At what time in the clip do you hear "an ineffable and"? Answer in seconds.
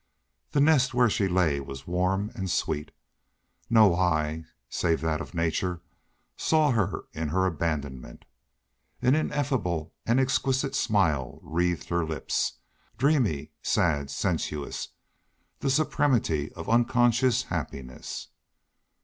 9.03-10.19